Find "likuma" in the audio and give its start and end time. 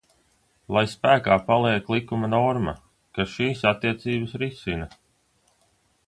1.95-2.29